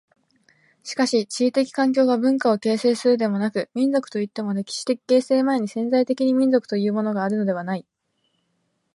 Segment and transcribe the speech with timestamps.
[0.81, 7.85] しかし地理的環境が文化を形成するのでもなく、民族といっても歴史的形成前に潜在的に民族というものがあるのではない。